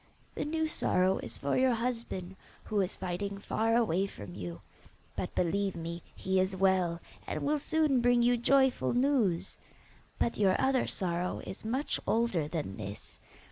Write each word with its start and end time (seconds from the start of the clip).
The 0.33 0.45
new 0.45 0.67
sorrow 0.67 1.19
is 1.19 1.37
for 1.37 1.55
your 1.55 1.75
husband, 1.75 2.35
who 2.63 2.81
is 2.81 2.95
fighting 2.95 3.37
far 3.37 3.75
away 3.75 4.07
from 4.07 4.33
you; 4.33 4.59
but, 5.15 5.35
believe 5.35 5.75
me, 5.75 6.01
he 6.15 6.39
is 6.39 6.57
well, 6.57 6.99
and 7.27 7.43
will 7.43 7.59
soon 7.59 8.01
bring 8.01 8.23
you 8.23 8.35
joyful 8.35 8.93
news. 8.93 9.55
But 10.17 10.39
your 10.39 10.59
other 10.59 10.87
sorrow 10.87 11.43
is 11.45 11.63
much 11.63 11.99
older 12.07 12.47
than 12.47 12.77
this. 12.77 13.19